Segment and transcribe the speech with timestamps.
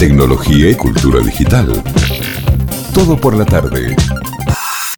[0.00, 1.70] tecnología y cultura digital.
[2.94, 3.94] Todo por la tarde.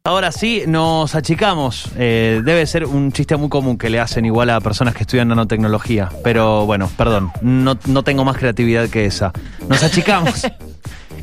[0.05, 1.89] Ahora sí, nos achicamos.
[1.97, 5.27] Eh, debe ser un chiste muy común que le hacen igual a personas que estudian
[5.27, 6.09] nanotecnología.
[6.23, 9.33] Pero bueno, perdón, no, no tengo más creatividad que esa.
[9.67, 10.47] Nos achicamos.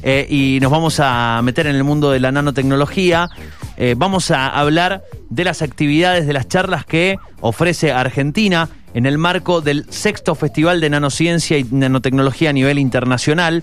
[0.03, 3.29] Eh, y nos vamos a meter en el mundo de la nanotecnología.
[3.77, 9.19] Eh, vamos a hablar de las actividades, de las charlas que ofrece Argentina en el
[9.19, 13.63] marco del sexto Festival de Nanociencia y Nanotecnología a nivel internacional.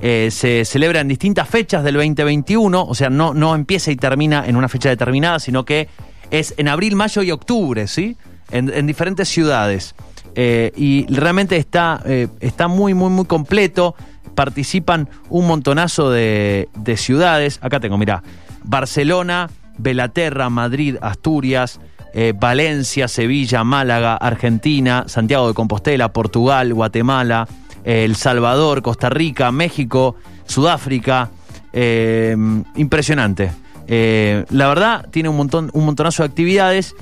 [0.00, 4.44] Eh, se celebra en distintas fechas del 2021, o sea, no, no empieza y termina
[4.46, 5.88] en una fecha determinada, sino que
[6.30, 8.16] es en abril, mayo y octubre, ¿sí?
[8.50, 9.94] En, en diferentes ciudades.
[10.38, 13.94] Eh, y realmente está, eh, está muy, muy, muy completo.
[14.34, 17.58] Participan un montonazo de, de ciudades.
[17.62, 18.22] Acá tengo, mira,
[18.62, 21.80] Barcelona, Belaterra, Madrid, Asturias,
[22.18, 27.46] eh, Valencia, Sevilla, Málaga, Argentina, Santiago de Compostela, Portugal, Guatemala,
[27.84, 30.16] eh, El Salvador, Costa Rica, México,
[30.46, 31.28] Sudáfrica.
[31.74, 32.34] Eh,
[32.76, 33.52] impresionante.
[33.86, 36.94] La verdad, tiene un, montón, un montonazo de actividades.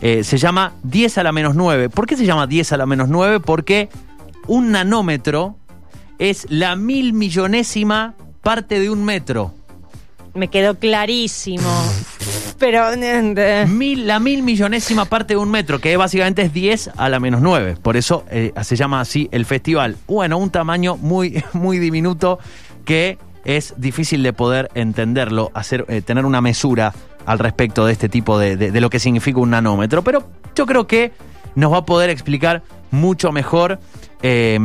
[0.00, 1.88] Se llama 10 a la menos 9.
[1.88, 3.40] ¿Por qué se llama 10 a la menos 9?
[3.40, 3.88] Porque
[4.46, 5.56] un nanómetro
[6.18, 9.54] es la mil millonésima parte de un metro.
[10.34, 11.68] Me quedó clarísimo.
[12.60, 12.84] Pero.
[13.66, 17.40] Mil, la mil millonésima parte de un metro, que básicamente es 10 a la menos
[17.40, 17.76] 9.
[17.82, 19.96] Por eso eh, se llama así el festival.
[20.06, 22.38] Bueno, un tamaño muy, muy diminuto
[22.84, 26.92] que es difícil de poder entenderlo, hacer, eh, tener una mesura
[27.26, 30.02] al respecto de este tipo de, de- lo que significa un nanómetro.
[30.04, 31.12] Pero yo creo que
[31.54, 33.80] nos va a poder explicar mucho mejor
[34.22, 34.58] eh,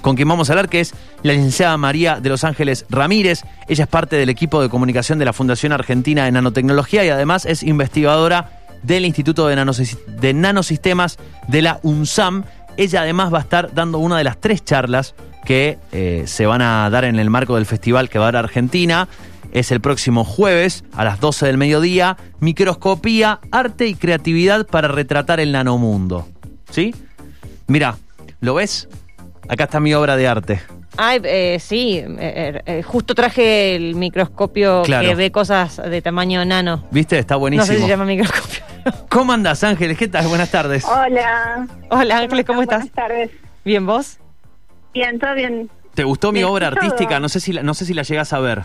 [0.00, 3.42] con quien vamos a hablar, que es la licenciada María de Los Ángeles Ramírez.
[3.68, 7.44] Ella es parte del equipo de comunicación de la Fundación Argentina de Nanotecnología y además
[7.44, 8.50] es investigadora
[8.82, 12.44] del Instituto de Nanosistemas de la UNSAM.
[12.76, 16.62] Ella además va a estar dando una de las tres charlas que eh, se van
[16.62, 19.08] a dar en el marco del festival que va a dar Argentina.
[19.50, 22.16] Es el próximo jueves a las 12 del mediodía.
[22.38, 26.28] Microscopía, arte y creatividad para retratar el nanomundo.
[26.70, 26.94] ¿Sí?
[27.66, 27.96] Mira,
[28.40, 28.88] ¿lo ves?
[29.48, 30.60] Acá está mi obra de arte.
[30.96, 32.02] Ay, eh, sí.
[32.04, 35.08] eh, eh, justo traje el microscopio Claro.
[35.08, 36.84] que ve cosas de tamaño nano.
[36.90, 37.18] ¿Viste?
[37.18, 37.66] Está No buenísimo.
[37.66, 38.62] sé si se llama microscopio.
[39.08, 39.96] ¿Cómo andas, Ángeles?
[39.96, 40.26] ¿Qué tal?
[40.28, 40.84] Buenas tardes.
[40.84, 41.66] Hola.
[41.90, 42.78] Hola, Ángeles, ¿cómo estás?
[42.80, 43.30] Buenas tardes.
[43.64, 44.18] ¿Bien vos?
[44.92, 45.70] Bien, todo bien.
[45.94, 46.80] ¿Te gustó mi Bien, obra todo.
[46.80, 47.20] artística?
[47.20, 48.62] No sé si la, no sé si la llegas a ver.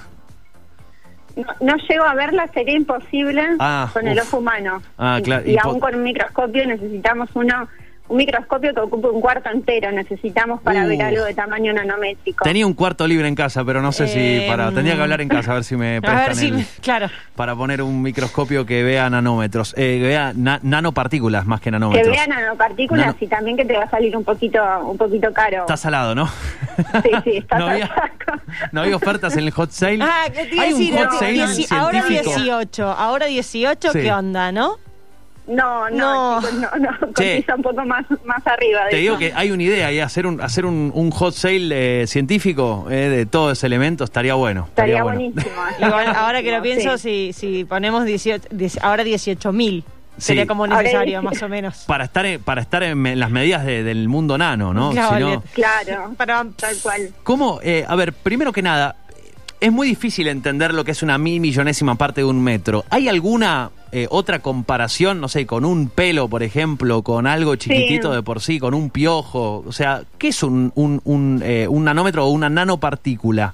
[1.35, 4.81] No, no llego a verla, sería imposible Ah, con el ojo humano.
[4.97, 7.67] Ah, claro, Y, y aún con un microscopio necesitamos uno,
[8.09, 9.91] un microscopio que ocupe un cuarto entero.
[9.91, 10.87] Necesitamos para Uh.
[10.89, 12.43] ver algo de tamaño nanométrico.
[12.43, 14.71] Tenía un cuarto libre en casa, pero no sé si Eh, para.
[14.71, 16.47] Tendría que hablar en casa a ver si me A prestan ver si.
[16.47, 17.07] el- Claro.
[17.35, 21.71] para poner un microscopio que vea nanómetros, eh, que vea na- nanopartículas más que que
[21.71, 22.07] nanómetros.
[22.09, 25.61] vean nanopartículas Nano- y también que te va a salir un poquito, un poquito caro.
[25.61, 26.27] Está salado, ¿no?
[26.27, 27.89] Sí, sí, está no había,
[28.71, 29.99] no había ofertas en el hot sale.
[30.01, 32.39] Ah, ¿qué te a un hot No, sale ahora científico.
[32.39, 32.91] 18.
[32.91, 33.99] Ahora 18, Sí.
[34.01, 34.77] ¿qué onda, no?
[35.45, 36.39] No, No.
[36.39, 39.19] no, chicos, no, no, cotiza un poco más, más arriba de Te digo eso.
[39.19, 43.09] que hay una idea ahí, hacer un, hacer un, un hot sale eh, científico eh,
[43.09, 44.65] de todo ese elemento estaría bueno.
[44.69, 45.19] Estaría bueno.
[45.19, 45.55] buenísimo.
[45.79, 46.63] Igual, ahora que lo Sí.
[46.63, 49.83] pienso, si, si ponemos 18, dieci- ahora 18 mil,
[50.15, 50.21] Sí.
[50.27, 51.21] sería como necesario, 18.
[51.23, 51.83] más o menos.
[51.87, 54.91] Para estar, en- para estar en, en las medidas de- del mundo nano, ¿no?
[54.91, 55.43] Claro, Si no-.
[55.53, 57.09] Claro, Para- tal cual.
[57.23, 57.59] ¿Cómo?
[57.63, 58.95] eh, a ver, primero que nada,
[59.59, 62.85] es muy difícil entender lo que es una mil millonésima parte de un metro.
[62.89, 68.11] ¿Hay alguna eh, otra comparación, no sé, con un pelo, por ejemplo, con algo chiquitito
[68.11, 69.63] de por sí, con un piojo?
[69.67, 73.53] O sea, ¿qué es un, un, un, eh, un nanómetro o una nanopartícula?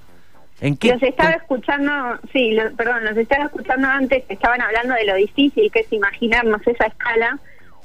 [0.61, 0.89] ¿En qué?
[0.93, 1.91] Los estaba escuchando,
[2.33, 5.93] sí, lo- perdón, los estaba escuchando antes que estaban hablando de lo difícil que es
[5.93, 7.39] imaginarnos esa escala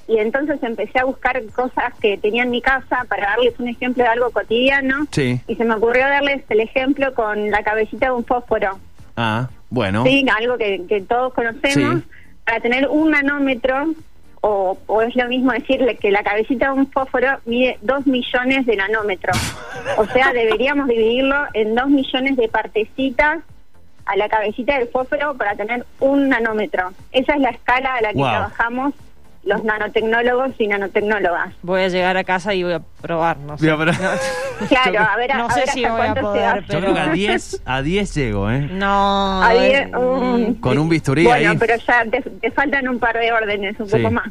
[0.09, 4.03] y entonces empecé a buscar cosas que tenía en mi casa para darles un ejemplo
[4.03, 5.41] de algo cotidiano Sí.
[5.47, 8.79] y se me ocurrió darles el ejemplo con la cabecita de un fósforo,
[9.17, 10.05] Ah, bueno.
[10.05, 12.09] sí, algo que, que todos conocemos, Sí.
[12.45, 13.95] Para tener un nanómetro
[14.41, 18.67] o, o es lo mismo decirle que la cabecita de un fósforo mide dos millones
[18.67, 19.37] de nanómetros.
[19.97, 23.39] O sea, deberíamos dividirlo en dos millones de partecitas
[24.07, 26.93] a la cabecita del fósforo para tener un nanómetro.
[27.11, 28.29] Esa es la escala a la que Wow.
[28.29, 28.95] trabajamos
[29.45, 31.55] los nanotecnólogos y nanotecnólogas.
[31.63, 33.65] Voy a llegar a casa y voy a probar, no sé.
[33.65, 33.93] Mira, pero-
[34.69, 36.61] Claro, a ver, a, No a sé ver si voy a poder, hace.
[36.61, 38.61] Yo pero- creo que a 10, a 10 llego, ¿eh?
[38.73, 39.43] No.
[39.43, 41.57] A diez, un- mm, Con un bisturí Bueno, ahí.
[41.59, 43.97] pero ya te, te faltan un par de órdenes, un Sí.
[43.99, 44.25] poco más.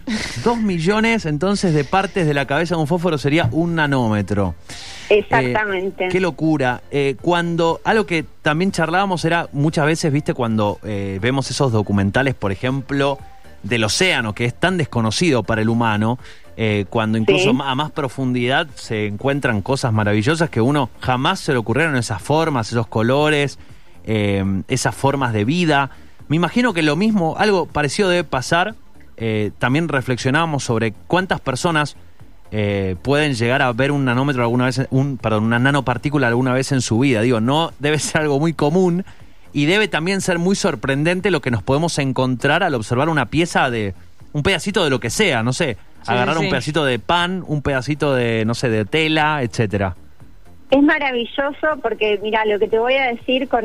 [0.44, 4.56] Dos millones entonces de partes de la cabeza de un fósforo sería un nanómetro.
[5.10, 6.06] Exactamente.
[6.06, 6.82] Eh, qué locura.
[6.90, 12.34] Eh, cuando, algo que también charlábamos era muchas veces, viste, cuando eh, vemos esos documentales,
[12.34, 13.20] por ejemplo,
[13.64, 16.20] del océano, que es tan desconocido para el humano,
[16.56, 17.58] eh, cuando incluso Sí.
[17.64, 22.72] a más profundidad se encuentran cosas maravillosas que uno jamás se le ocurrieron esas formas,
[22.72, 23.58] esos colores,
[24.06, 25.90] eh, esas formas de vida.
[26.28, 28.76] Me imagino que lo mismo, algo parecido debe pasar.
[29.16, 31.96] eh, también reflexionábamos sobre cuántas personas
[32.52, 36.72] eh, pueden llegar a ver un nanómetro alguna vez, un, perdón, una nanopartícula alguna vez
[36.72, 37.22] en su vida.
[37.22, 39.06] Digo, no debe ser algo muy común
[39.54, 43.70] y debe también ser muy sorprendente lo que nos podemos encontrar al observar una pieza
[43.70, 43.94] de
[44.34, 46.44] un pedacito de lo que sea, no sé, Sí, agarrar sí.
[46.44, 49.96] un pedacito de pan, un pedacito de, no sé, de tela, etcétera.
[50.70, 53.64] Es maravilloso porque, mira, lo que te voy a decir con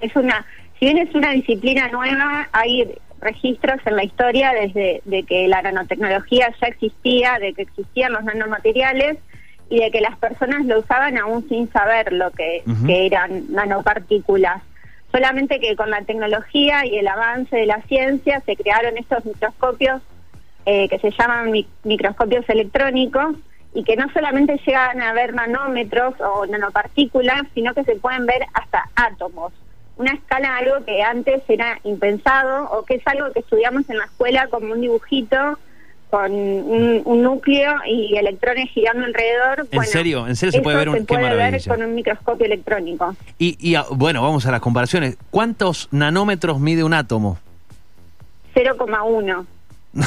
[0.00, 0.46] es una,
[0.78, 2.88] si bien es una disciplina nueva, hay
[3.20, 8.22] registros en la historia desde de que la nanotecnología ya existía, de que existían los
[8.22, 9.16] nanomateriales
[9.68, 14.62] y de que las personas lo usaban aún sin saber lo que, que eran nanopartículas.
[15.12, 20.02] Solamente que con la tecnología y el avance de la ciencia se crearon estos microscopios
[20.66, 23.36] eh, que se llaman mi- microscopios electrónicos
[23.72, 28.42] y que no solamente llegan a ver nanómetros o nanopartículas, sino que se pueden ver
[28.54, 29.52] hasta átomos.
[29.96, 34.04] Una escala algo que antes era impensado o que es algo que estudiamos en la
[34.06, 35.58] escuela como un dibujito
[36.10, 39.66] con un, un núcleo y electrones girando alrededor.
[39.70, 40.26] ¿En serio?
[40.28, 43.14] ¿En serio se puede ver un- se puede ver con un microscopio electrónico.
[43.38, 45.16] Y, y, ah, bueno, vamos a las comparaciones.
[45.30, 47.38] ¿Cuántos nanómetros mide un átomo?
[48.54, 49.46] 0,1.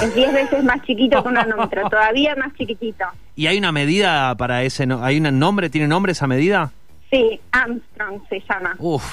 [0.03, 3.05] Es 10 veces más chiquito que un nanómetro, todavía más chiquitito.
[3.35, 4.85] ¿Y hay una medida para ese?
[4.85, 5.69] no- ¿Hay un nombre?
[5.69, 6.71] ¿Tiene nombre esa medida?
[7.09, 8.75] Sí, Armstrong se llama.
[8.79, 9.03] Uf,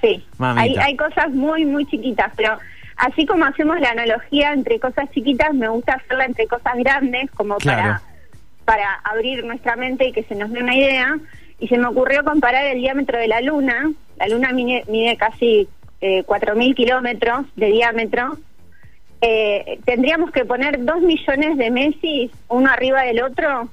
[0.00, 0.62] Sí, Mamita.
[0.62, 2.56] hay, hay cosas muy, muy chiquitas, pero
[2.98, 7.56] así como hacemos la analogía entre cosas chiquitas, me gusta hacerla entre cosas grandes, como
[7.56, 7.82] Claro.
[7.82, 8.02] para,
[8.64, 11.16] para abrir nuestra mente y que se nos dé una idea.
[11.60, 13.90] Y se me ocurrió comparar el diámetro de la Luna.
[14.18, 15.68] La Luna mide, mide casi
[16.00, 18.36] eh, 4.000 kilómetros de diámetro.
[19.20, 23.68] Eh, tendríamos que poner dos millones de Messi uno arriba del otro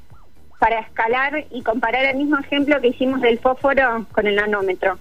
[0.60, 4.98] para escalar y comparar el mismo ejemplo que hicimos del fósforo con el nanómetro.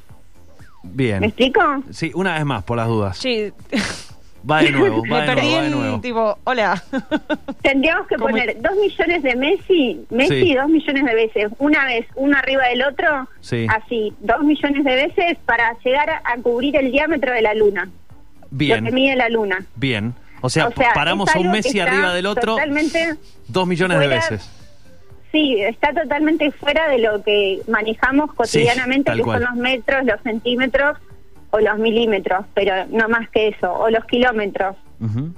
[0.82, 1.24] ¿Me bien.
[1.24, 1.60] explico?
[1.90, 3.16] Sí, una vez más, por las dudas.
[3.16, 3.50] Sí,
[4.50, 6.00] Va de nuevo, va me de perdí nuevo, va de en nuevo.
[6.00, 6.82] tipo, hola.
[7.62, 10.54] Tendríamos que poner dos millones de Messi, Messi Sí.
[10.54, 13.66] dos millones de veces, una vez uno arriba del otro, Sí.
[13.70, 18.48] así, dos millones de veces para llegar a, cubrir el diámetro de la luna, lo
[18.48, 19.64] que Bien, mide la luna.
[19.76, 20.14] bien.
[20.42, 22.58] O sea, O sea, paramos a un Messi arriba del otro
[23.48, 24.50] dos millones de veces.
[25.32, 29.40] sí, está totalmente fuera de lo que manejamos cotidianamente, que cual.
[29.42, 30.98] son los metros, los centímetros
[31.54, 34.76] o los milímetros, pero no más que eso, o los kilómetros.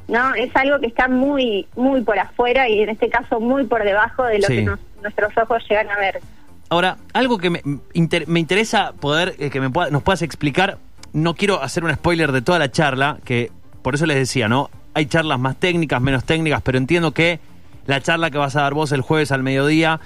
[0.09, 3.83] No, es algo que está muy, muy por afuera y en este caso muy por
[3.83, 4.57] debajo de lo Sí.
[4.57, 6.21] que nos- nuestros ojos llegan a ver.
[6.69, 10.79] Ahora, algo que me, inter- me interesa poder, eh, que me pueda- nos puedas explicar,
[11.13, 13.51] no quiero hacer un spoiler de toda la charla, que
[13.83, 14.71] por eso les decía, ¿no?
[14.95, 17.41] Hay charlas más técnicas, menos técnicas, pero entiendo que
[17.87, 20.01] la charla que vas a dar vos el jueves al mediodía,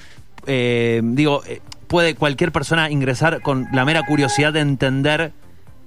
[0.46, 5.32] eh, digo, eh, puede cualquier persona ingresar con la mera curiosidad de entender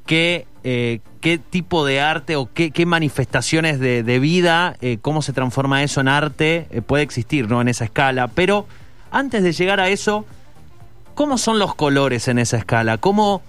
[0.06, 5.22] qué, eh, qué tipo de arte o qué, qué manifestaciones de, de vida, eh, cómo
[5.22, 7.62] se transforma eso en arte, eh, puede existir, ¿no?
[7.62, 8.28] En esa escala.
[8.28, 8.68] Pero
[9.12, 10.26] antes de llegar a eso,
[11.16, 12.98] ¿cómo son los colores en esa escala?
[12.98, 13.42] ¿Cómo,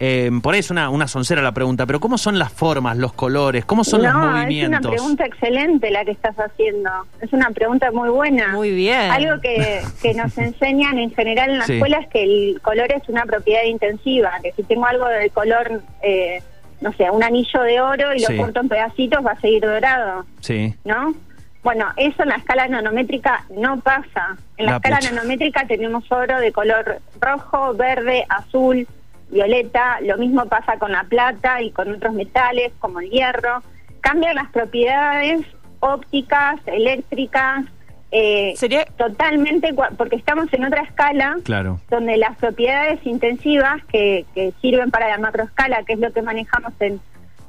[0.00, 3.12] eh, por ahí es una, una soncera la pregunta, pero ¿cómo son las formas, los
[3.12, 3.64] colores?
[3.66, 4.80] ¿Cómo son los no, movimientos?
[4.80, 6.90] es una pregunta excelente la que estás haciendo.
[7.20, 8.48] Es una pregunta muy buena.
[8.54, 9.10] Muy bien.
[9.10, 11.74] Algo que, que nos enseñan en general en la Sí.
[11.74, 15.82] escuela es que el color es una propiedad intensiva, que si tengo algo del color,
[16.02, 16.42] eh,
[16.80, 18.32] no sé, un anillo de oro y Sí.
[18.34, 20.24] lo corto en pedacitos, va a seguir dorado.
[20.40, 20.74] Sí.
[20.84, 21.12] ¿no?
[21.62, 24.36] Bueno, eso en la escala nanométrica no pasa.
[24.56, 25.12] En la, La escala pucha.
[25.12, 28.88] nanométrica tenemos oro de color rojo, verde, azul,
[29.30, 29.98] violeta.
[30.02, 33.62] Lo mismo pasa con la plata y con otros metales como el hierro.
[34.00, 35.42] Cambian las propiedades
[35.80, 37.64] ópticas, eléctricas,
[38.12, 41.80] eh, Sería- totalmente, porque estamos en otra escala Claro.
[41.90, 46.72] donde las propiedades intensivas que, que sirven para la macroescala, que es lo que manejamos
[46.80, 47.00] en,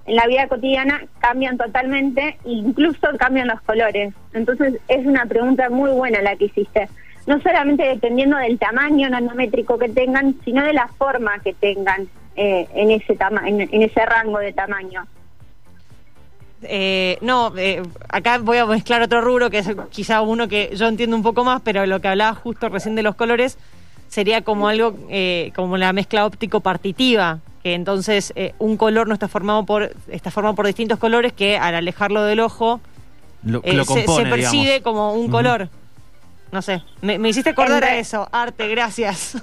[0.06, 4.14] en la vida cotidiana, cambian totalmente, incluso cambian los colores.
[4.34, 6.88] Entonces es una pregunta muy buena la que hiciste.
[7.32, 12.68] No solamente dependiendo del tamaño nanométrico que tengan, sino de la forma que tengan eh,
[12.76, 15.08] en ese tama en, en ese rango de tamaño.
[16.64, 20.90] Eh, no, eh, acá voy a mezclar otro rubro que es quizá uno que yo
[20.90, 23.58] entiendo un poco más, pero lo que hablaba justo recién de los colores
[24.10, 29.14] sería como algo eh, como la mezcla óptico partitiva, que entonces eh, un color no
[29.14, 32.82] está formado por está formado por distintos colores que al alejarlo del ojo
[33.42, 34.84] Lo, eh, lo se- compone, se, percibe digamos.
[34.84, 35.70] como un color.
[36.52, 39.42] No sé, me, me hiciste acordar a eso, arte, gracias.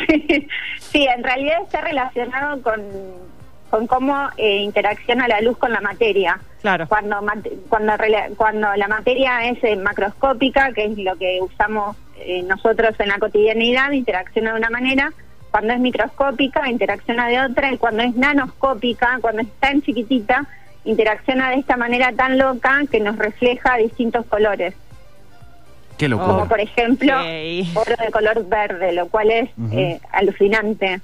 [0.78, 2.82] sí, en realidad está relacionado con,
[3.70, 6.38] con cómo eh, interacciona la luz con la materia.
[6.60, 6.86] Claro.
[6.86, 7.20] Cuando,
[7.68, 7.94] cuando,
[8.36, 13.18] cuando la materia es eh, macroscópica, que es lo que usamos eh, nosotros en la
[13.18, 15.12] cotidianidad, interacciona de una manera.
[15.50, 17.72] Cuando es microscópica, interacciona de otra.
[17.72, 20.46] Y cuando es nanoscópica, cuando es tan chiquitita,
[20.84, 24.74] interacciona de esta manera tan loca que nos refleja distintos colores.
[25.96, 26.44] Qué Como locura.
[26.48, 27.70] por ejemplo, Sí.
[27.74, 31.00] oro de color verde, lo cual es eh, alucinante.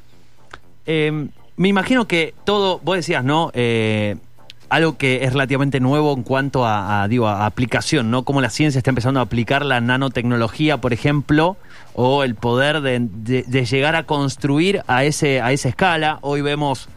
[0.86, 3.50] Eh, me imagino que todo, vos decías, ¿no?
[3.54, 4.16] Eh,
[4.68, 8.24] algo que es relativamente nuevo en cuanto a, a, digo, a aplicación, ¿no?
[8.24, 11.56] Cómo la ciencia está empezando a aplicar la nanotecnología, por ejemplo,
[11.94, 16.18] o el poder de, de- de llegar a construir a, ese, a esa escala.
[16.22, 16.88] Hoy vemos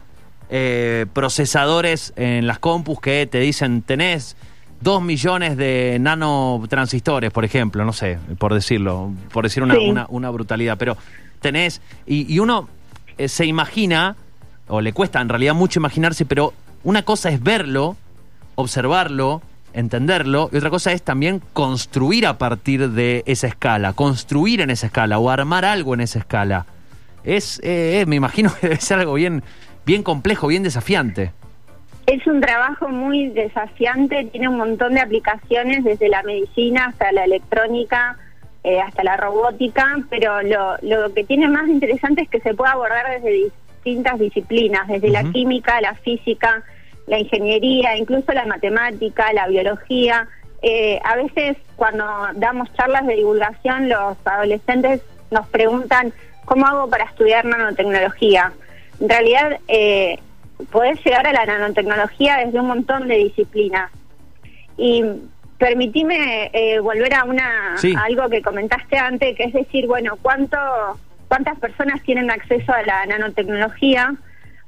[0.50, 4.36] eh, procesadores en las compus que te dicen, tenés
[4.80, 9.88] dos millones de nanotransistores, por ejemplo, no sé, por decirlo, por decir una, Sí.
[9.88, 10.96] una, una brutalidad, pero
[11.40, 12.68] tenés, y, y uno
[13.18, 14.16] eh, se imagina,
[14.68, 16.52] o le cuesta en realidad mucho imaginarse, pero
[16.82, 17.96] una cosa es verlo,
[18.56, 24.70] observarlo, entenderlo, y otra cosa es también construir a partir de esa escala, construir en
[24.70, 26.66] esa escala o armar algo en esa escala.
[27.24, 29.42] Es, eh, eh, me imagino que debe ser algo bien,
[29.86, 31.32] bien complejo, bien desafiante.
[32.06, 37.24] Es un trabajo muy desafiante, tiene un montón de aplicaciones, desde la medicina hasta la
[37.24, 38.18] electrónica,
[38.62, 42.72] eh, hasta la robótica, pero lo, lo que tiene más interesante es que se puede
[42.72, 43.50] abordar desde
[43.84, 46.62] distintas disciplinas, desde la química, la física,
[47.06, 50.28] la ingeniería, incluso la matemática, la biología.
[50.62, 52.06] Eh, a veces cuando
[52.36, 56.12] damos charlas de divulgación, los adolescentes nos preguntan,
[56.44, 58.52] ¿cómo hago para estudiar nanotecnología?
[59.00, 60.18] En realidad, eh,
[60.70, 63.90] podés llegar a la nanotecnología desde un montón de disciplinas.
[64.76, 65.04] Y
[65.58, 67.94] permitime eh, volver a una Sí.
[67.96, 70.56] a algo que comentaste antes, que es decir, bueno, ¿cuánto,
[71.28, 74.14] ¿cuántas personas tienen acceso a la nanotecnología?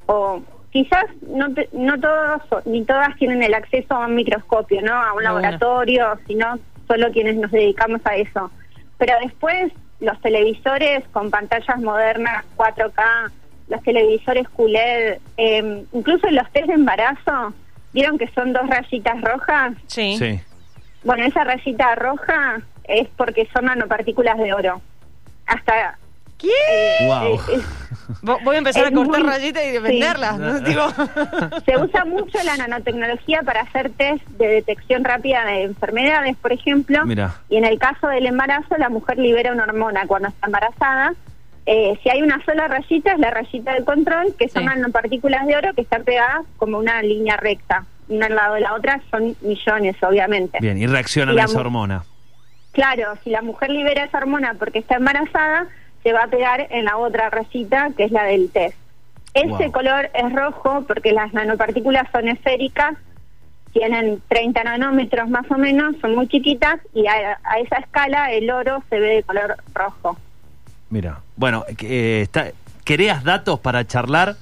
[0.07, 4.93] O quizás no, te- no todos ni todas tienen el acceso a un microscopio, ¿no?
[4.95, 5.31] A un bueno.
[5.35, 8.51] laboratorio, sino solo quienes nos dedicamos a eso.
[8.99, 13.31] Pero después los televisores con pantallas modernas 4K,
[13.69, 17.53] los televisores QLED, eh, incluso los test de embarazo,
[17.93, 19.73] ¿vieron que son dos rayitas rojas?
[19.87, 20.17] Sí.
[20.19, 20.41] Sí.
[21.05, 24.81] Bueno, esa rayita roja es porque son nanopartículas de oro.
[25.47, 25.99] Hasta...
[26.39, 26.49] ¿Qué?
[26.49, 27.41] eh, Wow.
[27.51, 27.61] eh,
[28.45, 29.79] Voy a empezar a cortar muy- rayitas y sí.
[29.79, 30.39] venderlas.
[30.39, 30.61] ¿no?
[30.69, 30.83] Digo,
[31.65, 37.07] Se usa mucho la nanotecnología para hacer test de detección rápida de enfermedades, por ejemplo.
[37.07, 37.35] Mira.
[37.49, 41.15] Y en el caso del embarazo, la mujer libera una hormona cuando está embarazada.
[41.67, 44.69] Eh, si hay una sola rayita, es la rayita de control, que son Sí.
[44.69, 47.85] nanopartículas de oro que están pegadas como una línea recta.
[48.09, 50.59] Una al lado de la otra son millones, obviamente.
[50.61, 52.05] Bien, y reaccionan Y a esa hormona.
[52.71, 55.67] Claro, si la mujer libera esa hormona porque está embarazada,
[56.05, 58.77] se va a pegar en la otra rayita, que es la del test.
[59.35, 59.73] Ese Wow.
[59.73, 62.95] color es rojo porque las nanopartículas son esféricas,
[63.73, 68.51] tienen 30 nanómetros más o menos, son muy chiquitas y a, a esa escala el
[68.51, 70.17] oro se ve de color rojo.
[70.97, 74.37] Mira, bueno, eh, está, ¿querías datos para charlar?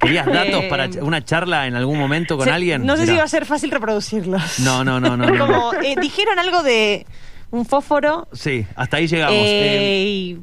[0.00, 2.84] ¿Querías datos Eh, para ch- una charla en algún momento con se- alguien?
[2.84, 4.58] No sé si va a ser fácil reproducirlos.
[4.58, 5.26] No, no, no, no.
[5.38, 7.06] Como eh, dijeron algo de
[7.52, 8.26] un fósforo.
[8.32, 9.36] Sí, hasta ahí llegamos.
[9.36, 10.38] eh, Eh,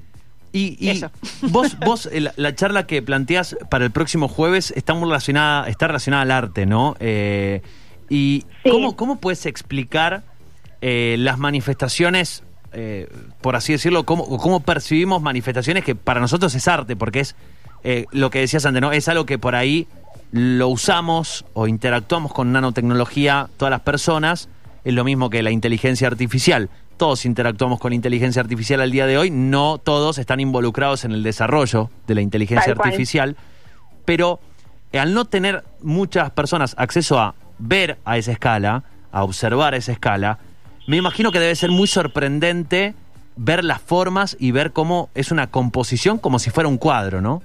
[0.54, 1.12] y- y y eso.
[1.42, 5.68] vos, vos eh, la, la charla que planteás para el próximo jueves está muy relacionada,
[5.68, 6.96] está relacionada al arte, ¿no?
[7.02, 7.62] Eh,
[8.10, 8.70] y Sí.
[8.70, 10.24] ¿cómo, ¿cómo puedes explicar
[10.80, 12.44] eh, las manifestaciones,
[12.74, 13.08] eh,
[13.42, 17.36] por así decirlo, cómo, cómo percibimos manifestaciones que para nosotros es arte, porque es
[17.84, 18.92] eh, lo que decías antes, ¿no?
[18.92, 19.88] Es algo que por ahí
[20.32, 24.50] lo usamos o interactuamos con nanotecnología todas las personas,
[24.84, 26.70] es lo mismo que la inteligencia artificial.
[26.98, 31.24] Todos interactuamos con inteligencia artificial al día de hoy, no todos están involucrados en el
[31.24, 32.90] desarrollo de la inteligencia Tal cual.
[32.90, 33.36] artificial,
[34.06, 34.40] pero
[34.92, 39.78] eh, al no tener muchas personas acceso a ver a esa escala, a observar a
[39.78, 40.40] esa escala,
[40.88, 42.94] me imagino que debe ser muy sorprendente
[43.36, 47.42] ver las formas y ver cómo es una composición como si fuera un cuadro, ¿no?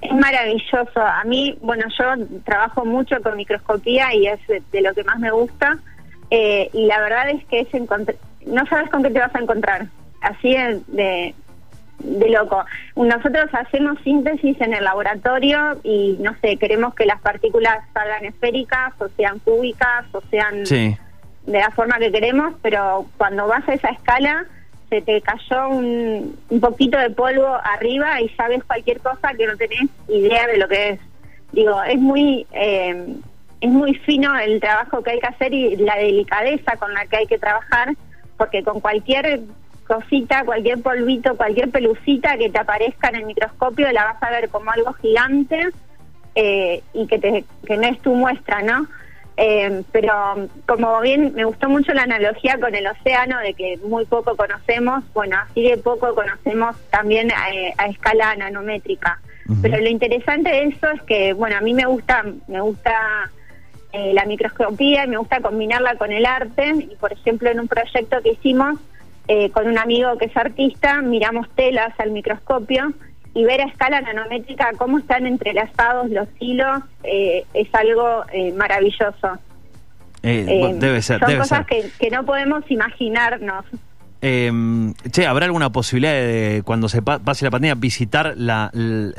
[0.00, 1.00] Es maravilloso.
[1.00, 2.04] A mí, bueno, yo
[2.44, 5.78] trabajo mucho con microscopía y es de, de lo que más me gusta.
[6.30, 7.68] Eh, y la verdad es que es
[8.46, 9.86] no sabes con qué te vas a encontrar.
[10.22, 11.34] Así de, de,
[11.98, 12.64] de loco.
[12.96, 18.94] Nosotros hacemos síntesis en el laboratorio y, no sé, queremos que las partículas salgan esféricas
[18.98, 20.96] o sean cúbicas o sean Sí.
[21.50, 24.46] De la forma que queremos, pero cuando vas a esa escala
[24.88, 29.56] se te cayó un, un poquito de polvo arriba y sabes cualquier cosa que no
[29.56, 31.00] tenés idea de lo que es.
[31.52, 33.14] Digo, es muy eh,
[33.60, 37.18] es muy fino el trabajo que hay que hacer y la delicadeza con la que
[37.18, 37.94] hay que trabajar,
[38.36, 39.40] porque con cualquier
[39.86, 44.48] cosita, cualquier polvito, cualquier pelucita que te aparezca en el microscopio la vas a ver
[44.48, 45.68] como algo gigante
[46.34, 48.86] eh, y que, te, que no es tu muestra, ¿no?
[49.42, 50.12] Eh, pero
[50.66, 55.02] como bien me gustó mucho la analogía con el océano de que muy poco conocemos,
[55.14, 59.18] bueno, así de poco conocemos también eh, a, escala nanométrica.
[59.62, 63.30] Pero lo interesante de eso es que, bueno, a mí me gusta, me gusta
[63.94, 66.74] eh, la microscopía y me gusta combinarla con el arte.
[66.76, 68.78] Y por ejemplo, en un proyecto que hicimos
[69.52, 72.92] con un amigo que es artista, miramos telas al microscopio
[73.34, 79.38] y ver a escala nanométrica cómo están entrelazados los hilos eh, es algo eh, maravilloso.
[80.22, 81.20] Eh, debe ser.
[81.20, 83.64] Son cosas Que, que no podemos imaginarnos.
[84.22, 88.70] Eh, che, ¿habrá alguna posibilidad de, cuando se pase la pandemia, visitar la,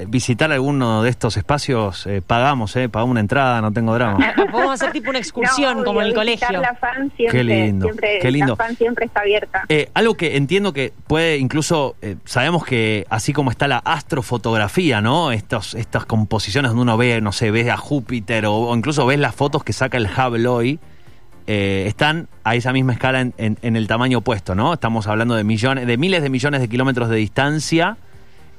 [0.07, 2.05] visitar alguno de estos espacios?
[2.05, 2.87] Eh, pagamos, ¿eh?
[2.87, 4.33] Pagamos una entrada, no tengo drama.
[4.51, 6.61] Podemos hacer tipo una excursión, como en el colegio.
[6.61, 7.89] La fan siempre, Qué lindo,
[8.21, 8.51] qué lindo.
[8.51, 9.65] La fan siempre está abierta.
[9.69, 15.01] Eh, algo que entiendo que puede incluso, eh, sabemos que así como está la astrofotografía,
[15.01, 15.31] ¿no?
[15.31, 19.19] Estos, estas composiciones donde uno ve, no sé, ve a Júpiter o, o incluso ves
[19.19, 20.79] las fotos que saca el Hubble hoy
[21.47, 24.73] eh, están a esa misma escala en, el tamaño opuesto, ¿no?
[24.73, 27.97] Estamos hablando de millones, de miles de millones de kilómetros de distancia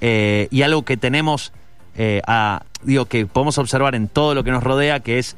[0.01, 1.53] eh, y algo que tenemos,
[1.97, 5.37] eh, a, digo, que podemos observar en todo lo que nos rodea, que es,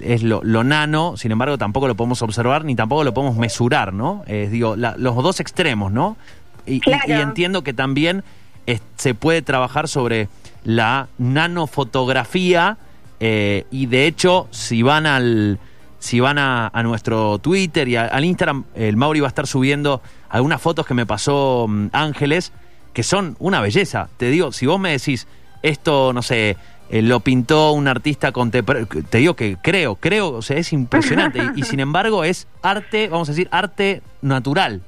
[0.00, 4.24] es lo, nano, sin embargo tampoco lo podemos observar ni tampoco lo podemos mesurar, ¿no?
[4.26, 6.16] digo, los dos extremos, ¿no?
[6.66, 8.24] Y, entiendo que también
[8.96, 10.28] se puede trabajar sobre
[10.64, 12.76] la nanofotografía
[13.20, 15.60] y de hecho, si van al
[16.02, 20.60] si van a, nuestro Twitter y al Instagram, el Mauri va a estar subiendo algunas
[20.60, 22.52] fotos que me pasó mm, Ángeles,
[22.92, 24.08] que son una belleza.
[24.16, 25.28] Te digo, si vos me decís,
[25.62, 26.56] esto, no sé,
[26.90, 31.40] eh, lo pintó un artista contemporáneo, te digo que creo, creo, o sea, es impresionante.
[31.54, 34.82] y, sin embargo es arte, vamos a decir, arte natural.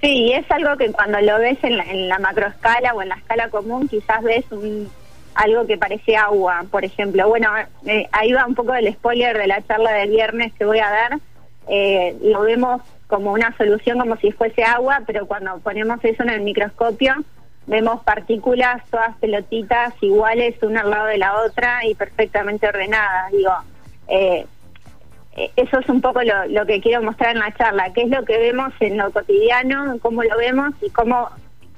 [0.00, 3.16] Sí, es algo que cuando lo ves en la, en la macroescala o en la
[3.16, 4.88] escala común, quizás ves un
[5.34, 7.28] algo que parece agua, por ejemplo.
[7.28, 7.48] Bueno,
[7.86, 10.90] eh, ahí va un poco el spoiler de la charla del viernes que voy a
[10.90, 11.18] dar.
[11.68, 16.30] Eh, lo vemos como una solución, como si fuese agua, pero cuando ponemos eso en
[16.30, 17.14] el microscopio,
[17.66, 23.30] vemos partículas, todas pelotitas iguales, una al lado de la otra y perfectamente ordenadas.
[23.32, 23.52] Digo,
[24.08, 24.46] eh,
[25.56, 28.24] eso es un poco lo, lo que quiero mostrar en la charla, qué es lo
[28.24, 31.28] que vemos en lo cotidiano, cómo lo vemos y cómo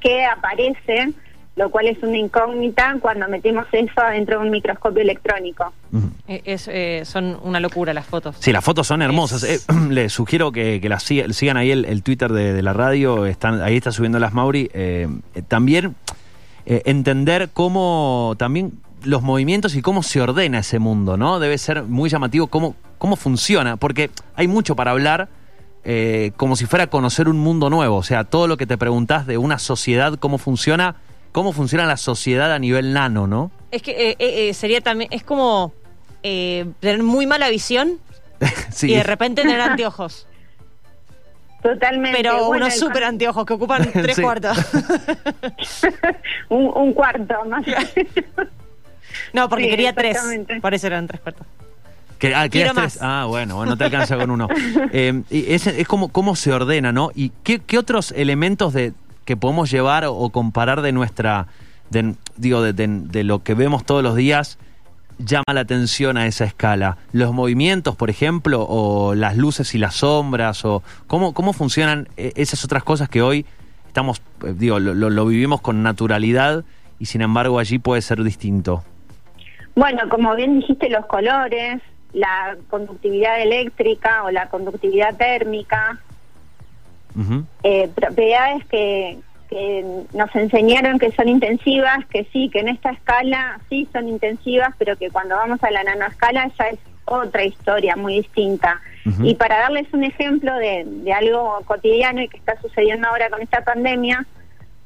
[0.01, 1.13] qué aparece
[1.57, 5.73] lo cual es una incógnita cuando metemos eso dentro de un microscopio electrónico.
[6.27, 8.37] Eh, es, eh, son una locura las fotos.
[8.41, 9.45] Sí, las fotos son hermosas.
[9.45, 13.93] Eh, les sugiero que, las sigan, ahí el, Twitter de, la radio, están ahí está
[13.93, 14.71] subiendo las Mauri.
[15.47, 15.95] también
[16.67, 18.73] entender cómo también
[19.05, 21.39] los movimientos y cómo se ordena ese mundo, ¿no?
[21.39, 25.29] Debe ser muy llamativo cómo, cómo funciona, porque hay mucho para hablar.
[26.37, 29.39] como si fuera conocer un mundo nuevo, o sea, todo lo que te preguntás de
[29.39, 30.97] una sociedad, cómo funciona,
[31.35, 33.51] cómo funciona la sociedad a nivel nano, ¿no?
[33.73, 35.75] Es que eh, eh, eh, sería también, es como
[36.23, 37.99] tener muy mala visión
[38.83, 40.29] y de repente tener anteojos.
[41.61, 42.17] Totalmente.
[42.17, 44.57] Pero unos súper anteojos que ocupan tres cuartos.
[46.51, 47.67] un, cuarto más.
[49.33, 50.17] no, porque quería tres.
[50.63, 51.47] Por eso eran tres cuartos.
[52.33, 52.99] ah, tres.
[53.01, 54.47] Ah, bueno, no te alcanza con uno.
[54.93, 57.11] es, es como cómo se ordena, ¿no?
[57.13, 58.93] ¿Y qué, qué otros elementos de,
[59.25, 61.47] que podemos llevar o, comparar de nuestra,
[62.37, 64.59] digo, de, lo que vemos todos los días
[65.19, 66.99] llama la atención a esa escala?
[67.13, 72.33] Los movimientos, por ejemplo, o las luces y las sombras, o cómo, cómo funcionan eh,
[72.37, 73.47] esas otras cosas que hoy
[73.95, 76.65] estamos, eh, digo, lo, vivimos con naturalidad
[76.99, 78.83] y sin embargo allí puede ser distinto.
[79.77, 81.81] Bueno, como bien dijiste, los colores,
[82.13, 86.01] la conductividad eléctrica o la conductividad térmica,
[87.63, 89.19] eh, propiedades que,
[90.15, 94.97] nos enseñaron que son intensivas, que sí, que en esta escala sí son intensivas, pero
[94.97, 98.81] que cuando vamos a la nanoescala ya es otra historia muy distinta.
[99.23, 103.63] Y para darles un ejemplo de, algo cotidiano y que está sucediendo ahora con esta
[103.63, 104.27] pandemia,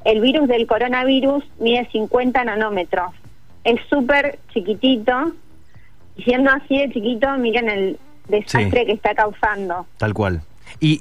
[0.04, 3.12] el virus del coronavirus mide 50 nanómetros.
[3.64, 5.32] Es súper chiquitito,
[6.16, 9.86] y siendo así de chiquito, miren el desastre que está causando.
[9.98, 10.42] Tal cual.
[10.80, 11.00] Y,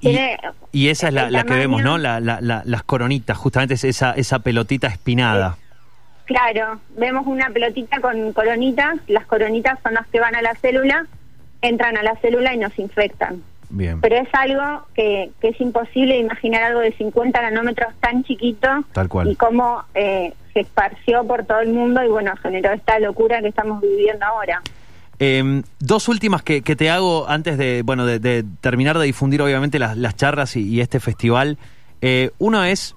[0.71, 1.97] y, esa es la, que vemos, ¿no?
[1.97, 5.57] La, las coronitas, justamente es esa, esa pelotita espinada.
[6.25, 11.05] Claro, vemos una pelotita con coronitas, las coronitas son las que van a la célula,
[11.61, 13.41] entran a la célula y nos infectan.
[13.69, 14.01] Bien.
[14.01, 18.67] Pero es algo que, que es imposible imaginar algo de 50 nanómetros tan chiquito.
[18.93, 19.29] Tal cual.
[19.29, 23.49] Y cómo eh, se esparció por todo el mundo y bueno, generó esta locura que
[23.49, 24.61] estamos viviendo ahora.
[25.19, 29.97] Em, dos últimas que, te hago antes de, bueno, de, terminar de difundir obviamente las,
[29.97, 31.57] las charlas y, este festival.
[32.01, 32.95] Eh, uno es,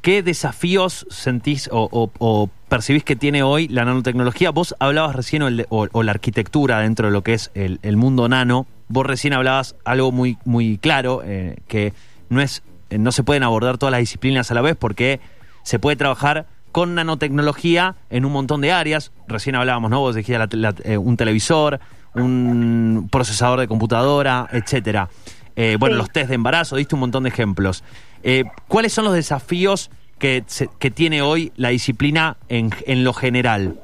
[0.00, 4.50] ¿qué desafíos sentís o, percibís que tiene hoy la nanotecnología.
[4.50, 7.96] Vos hablabas recién, o, el o- la arquitectura dentro de lo que es el, el
[7.96, 8.66] mundo nano.
[8.88, 11.92] Vos recién hablabas algo muy, muy claro, eh, que
[12.30, 15.20] no, es, eh, no se pueden abordar todas las disciplinas a la vez porque
[15.62, 19.12] se puede trabajar con nanotecnología en un montón de áreas.
[19.28, 20.00] Recién hablábamos, ¿no?
[20.00, 21.78] Vos dijiste la- la- eh, un televisor,
[22.16, 25.08] un procesador de computadora, etcétera.
[25.54, 25.98] Eh, bueno, Sí.
[25.98, 27.84] los test de embarazo, diste un montón de ejemplos.
[28.24, 33.12] Eh, ¿Cuáles son los desafíos que, se- que tiene hoy la disciplina en, en lo
[33.12, 33.76] general?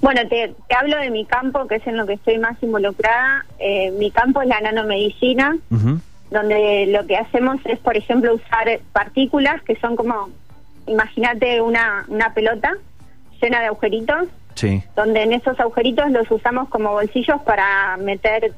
[0.00, 3.44] Bueno, te, te hablo de mi campo, que es en lo que estoy más involucrada.
[3.60, 5.56] Eh, mi campo es la nanomedicina,
[6.30, 10.30] donde lo que hacemos es, por ejemplo, usar partículas que son como,
[10.86, 12.74] imagínate una, una pelota
[13.40, 14.82] llena de agujeritos, Sí.
[14.94, 18.52] donde en esos agujeritos los usamos como bolsillos para meter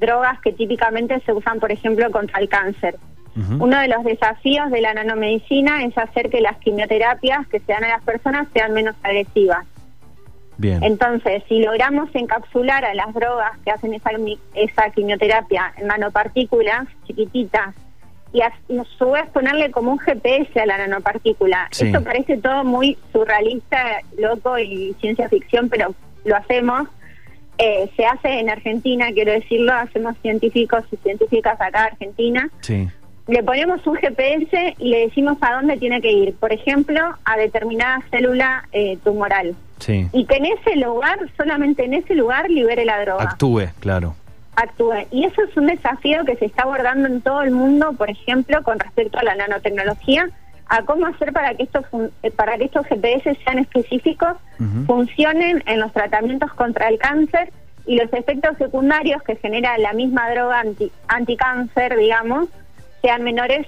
[0.00, 2.96] drogas que típicamente se usan, por ejemplo, contra el cáncer.
[3.60, 7.84] Uno de los desafíos de la nanomedicina es hacer que las quimioterapias que se dan
[7.84, 9.64] a las personas sean menos agresivas.
[10.56, 10.82] Bien.
[10.82, 14.10] Entonces, si logramos encapsular a las drogas que hacen esa,
[14.54, 17.76] esa quimioterapia en nanopartículas chiquititas
[18.32, 18.52] y a,
[18.98, 21.86] su vez ponerle como un GPS a la nanopartícula, Sí.
[21.86, 26.88] esto parece todo muy surrealista, loco y ciencia ficción, pero lo hacemos.
[27.58, 32.88] Eh, se hace en Argentina, quiero decirlo, hacemos científicos y científicas acá en Argentina Sí.
[33.26, 37.36] le ponemos un GPS y le decimos a dónde tiene que ir, por ejemplo, a
[37.36, 39.56] determinada célula eh, tumoral.
[39.80, 40.06] Sí.
[40.12, 44.14] Y que en ese lugar, solamente en ese lugar, libere la droga, Actúe, claro.
[44.58, 45.06] Actúe.
[45.10, 48.62] Y eso es un desafío que se está abordando en todo el mundo, por ejemplo,
[48.62, 50.28] con respecto a la nanotecnología,
[50.68, 51.84] a cómo hacer para que estos,
[52.22, 54.36] eh, para que estos GPS sean específicos,
[54.86, 57.52] funcionen en los tratamientos contra el cáncer
[57.86, 62.48] y los efectos secundarios que genera la misma droga anti, anticáncer, digamos,
[63.00, 63.66] sean menores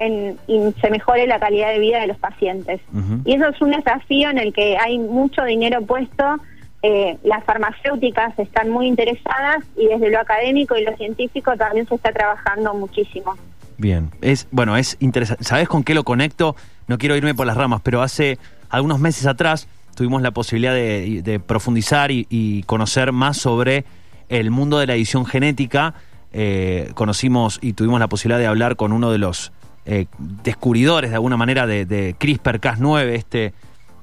[0.00, 2.80] en, y se mejore la calidad de vida de los pacientes.
[3.24, 6.38] Y eso es un desafío en el que hay mucho dinero puesto.
[6.82, 11.94] Eh, las farmacéuticas están muy interesadas y desde lo académico y lo científico también se
[11.94, 13.36] está trabajando muchísimo.
[13.78, 15.44] Bien, es bueno, es interesante.
[15.44, 16.56] ¿Sabes con qué lo conecto?
[16.88, 21.22] No quiero irme por las ramas, pero hace algunos meses atrás tuvimos la posibilidad de,
[21.22, 23.84] de profundizar y, y conocer más sobre
[24.28, 25.94] el mundo de la edición genética.
[26.32, 29.52] Eh, conocimos y tuvimos la posibilidad de hablar con uno de los
[29.84, 33.52] eh, descubridores, de alguna manera, de, de CRISPR-Cas9, este,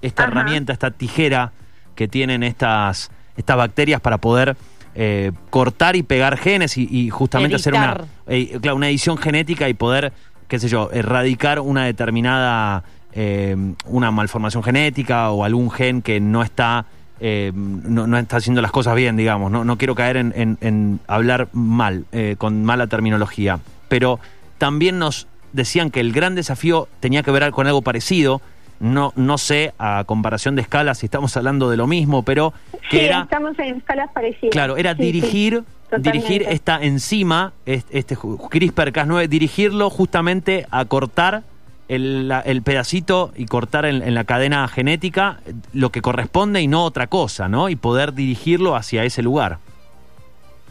[0.02, 0.32] esta Ajá.
[0.32, 1.52] herramienta, esta tijera
[2.00, 4.56] que tienen estas, estas bacterias para poder
[4.96, 9.68] eh, cortar y pegar genes y, y justamente hacer una, eh, claro, una edición genética
[9.68, 10.14] y poder,
[10.48, 13.54] qué sé yo, erradicar una determinada, eh,
[13.86, 16.86] una malformación genética o algún gen que no está,
[17.20, 19.52] eh, no, no está haciendo las cosas bien, digamos.
[19.52, 23.60] No, no quiero caer en, en- en hablar mal, eh, con mala terminología.
[23.90, 24.22] Pero
[24.58, 28.42] también nos decían que el gran desafío tenía que ver con algo parecido.
[28.80, 32.54] No, no sé, a comparación de escalas, si estamos hablando de lo mismo, pero
[32.90, 33.22] que Sí, era...
[33.24, 34.52] estamos en escalas parecidas.
[34.54, 36.12] Claro, era Sí, sí, dirigir, totalmente.
[36.12, 41.44] dirigir esta enzima, es- este ju- CRISPR-Cas9, dirigirlo justamente a cortar
[41.90, 45.40] el, la- el pedacito y cortar en, en la cadena genética
[45.74, 47.68] lo que corresponde y no otra cosa, ¿no?
[47.68, 49.58] Y poder dirigirlo hacia ese lugar.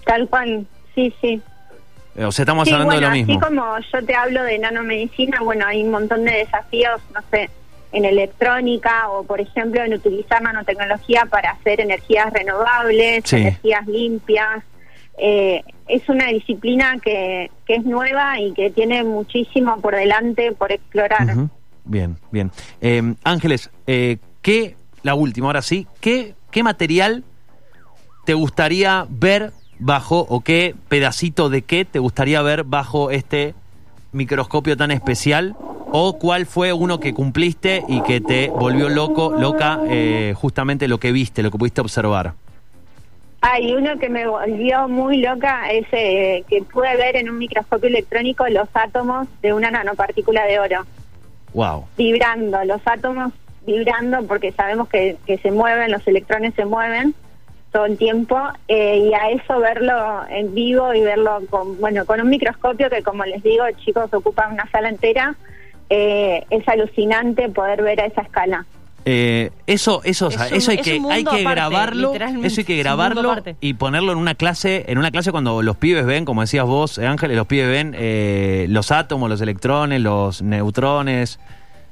[0.07, 1.43] Tal cual, sí, sí.
[2.17, 3.35] Eh, O sea, estamos Sí, hablando bueno, de lo mismo.
[3.39, 7.51] así como yo te hablo de nanomedicina, bueno, hay un montón de desafíos, no sé,
[7.93, 13.37] en electrónica o, por ejemplo, en utilizar nanotecnología para hacer energías renovables, Sí.
[13.37, 14.63] energías limpias.
[15.19, 20.71] Eh, es una disciplina que, que es nueva y que tiene muchísimo por delante por
[20.71, 21.27] explorar.
[21.85, 22.51] Bien, bien.
[22.81, 27.25] Eh, Ángeles, eh, ¿qué, la última, ahora sí, ¿qué, ¿qué material
[28.27, 33.55] te gustaría ver bajo, o qué pedacito de qué te gustaría ver bajo este
[34.13, 35.57] microscopio tan especial?
[35.91, 40.99] ¿O cuál fue uno que cumpliste y que te volvió loco, loca, eh, justamente lo
[40.99, 42.35] que viste, lo que pudiste observar?
[43.41, 47.89] Hay uno que me volvió muy loca, es eh, que pude ver en un microscopio
[47.89, 50.87] electrónico los átomos de una nanopartícula de oro.
[51.55, 51.87] Wow.
[51.97, 53.33] vibrando, los átomos
[53.67, 57.15] vibrando porque sabemos que, que se mueven, los electrones se mueven
[57.73, 62.21] todo el tiempo eh, y a eso verlo en vivo y verlo con, bueno, con
[62.21, 65.35] un microscopio que como les digo, chicos, ocupa una sala entera,
[65.91, 68.67] eh, es alucinante poder ver a esa escala.
[69.05, 72.13] Eh, eso, eso, o sea, Es un- eso hay es que, hay que aparte, grabarlo,
[72.45, 76.05] eso hay que grabarlo y ponerlo en una clase, en una clase cuando los pibes
[76.05, 81.39] ven, como decías vos, Ángeles, los pibes ven eh, los átomos, los electrones, los neutrones.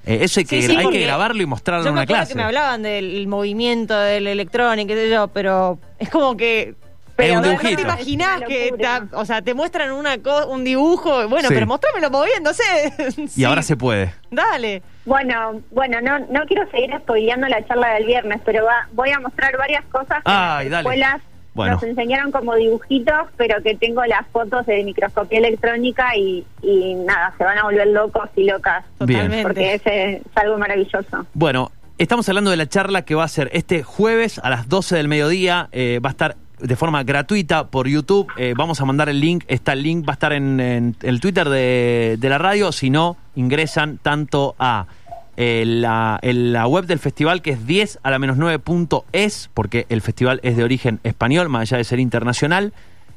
[0.05, 2.33] Eh, eso hay, que, Sí, sí, hay que grabarlo y mostrarlo Yo en una clase.
[2.33, 6.75] que me hablaban del movimiento del electrón y qué sé yo, pero es como que
[7.17, 11.27] Pero un ¿no te imaginás que, ta- o sea, te muestran una co- un dibujo,
[11.29, 11.55] bueno, Sí.
[11.55, 12.63] pero mostrámelo moviéndose.
[13.17, 14.13] Y Sí, ahora se puede.
[14.31, 14.83] Dale.
[15.07, 19.21] Bueno, bueno, no, no quiero seguir spoileando la charla del viernes, pero va, voy a
[19.21, 21.23] mostrar varias cosas que Ay, las escuelas
[21.55, 21.73] Bueno.
[21.75, 27.33] nos enseñaron como dibujitos, pero que tengo las fotos de microscopía electrónica y, y nada,
[27.39, 28.85] se van a volver locos y locas.
[28.99, 29.43] Totalmente.
[29.43, 31.25] Porque ese es algo maravilloso.
[31.33, 34.97] Bueno, estamos hablando de la charla que va a ser este jueves a las 12
[34.97, 35.69] del mediodía.
[35.73, 38.27] eh, va a estar de forma gratuita por YouTube.
[38.37, 39.45] eh, vamos a mandar el link.
[39.49, 42.73] Está el link, va a estar en, el Twitter de, de la radio.
[42.73, 44.87] Si no, ingresan tanto a
[45.39, 49.51] eh, la, la web del festival, que es 10 a la menos 9 punto es,
[49.53, 52.73] porque el festival es de origen español, más allá de ser internacional.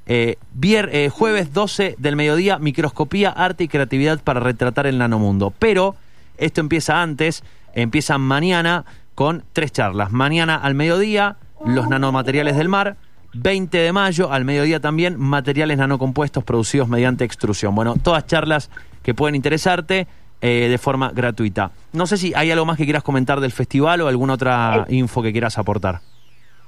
[0.06, 5.54] Eh, eh, jueves 12 del mediodía, microscopía, arte y creatividad para retratar el nanomundo.
[5.60, 5.96] Pero
[6.38, 10.12] esto empieza antes, empieza mañana con tres charlas.
[10.12, 12.98] Mañana al mediodía, los nanomateriales del mar.
[13.34, 17.76] 20 de mayo, al mediodía también, materiales nanocompuestos producidos mediante extrusión.
[17.76, 18.70] Bueno, todas charlas
[19.04, 20.08] que pueden interesarte
[20.42, 21.72] eh, de forma gratuita.
[21.94, 25.22] No sé si hay algo más que quieras comentar del festival o alguna otra info
[25.22, 26.00] que quieras aportar.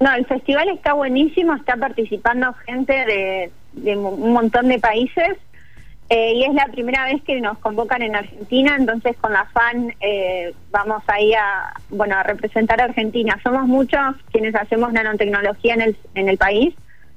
[0.00, 5.38] No, el festival está buenísimo, está participando gente de, de un montón de países
[6.14, 9.94] eh, y es la primera vez que nos convocan en Argentina, entonces con la FAN
[9.98, 13.40] eh, vamos ahí a, bueno, a representar a Argentina.
[13.42, 13.98] Somos muchos
[14.30, 16.74] quienes hacemos nanotecnología en el, en el país,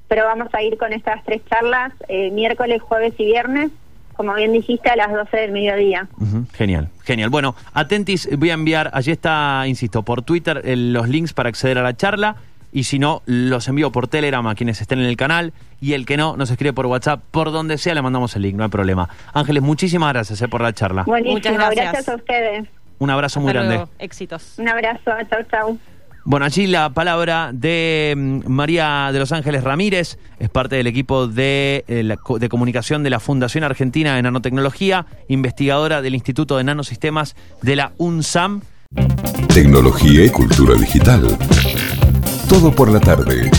[0.07, 3.69] pero vamos a ir con estas tres charlas eh, miércoles, jueves y viernes,
[4.15, 6.07] como bien dijiste, a las 12 del mediodía.
[6.53, 7.29] Genial, genial.
[7.29, 11.79] Bueno, atentis, voy a enviar, allí está, insisto, por Twitter eh, los links para acceder
[11.79, 12.37] a la charla
[12.75, 16.05] y si no, los envío por Telegram a quienes estén en el canal y el
[16.05, 18.69] que no, nos escribe por WhatsApp, por donde sea, le mandamos el link, no hay
[18.69, 19.07] problema.
[19.33, 21.03] Ángeles, muchísimas gracias eh, por la charla.
[21.03, 21.85] Buenísimo, Muchas gracias.
[21.93, 22.67] gracias a ustedes.
[22.99, 23.75] Un abrazo muy Hasta grande.
[23.75, 23.91] luego.
[23.97, 24.55] Éxitos.
[24.57, 25.79] Un abrazo, chau, chau.
[26.25, 31.27] Bueno, allí la palabra de mm, María de Los Ángeles Ramírez, es parte del equipo
[31.27, 32.03] de, eh,
[32.39, 37.93] de comunicación de la Fundación Argentina de Nanotecnología, investigadora del Instituto de Nanosistemas de la
[37.99, 38.63] UNSAM.
[39.47, 41.37] Tecnología y cultura digital.
[42.47, 43.49] Todo por la tarde.